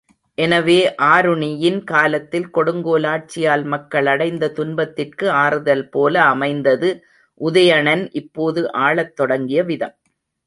[0.37, 0.77] எனவே
[1.07, 6.89] ஆருணியின் காலத்தில் கொடுங்கோலாட்சியால் மக்களடைந்த துன்பத்திற்கு ஆறுதல்போல அமைந்தது,
[7.41, 9.95] உதயணன் இப்போது ஆளத் தொடங்கிய விதம்.